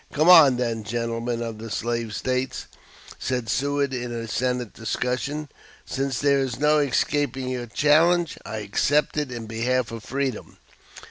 [0.13, 2.65] "Come on, then, gentlemen of the slave States,"
[3.19, 5.47] said Seward in a Senate discussion;
[5.85, 10.57] "since there is no escaping your challenge, I accept it in behalf of Freedom.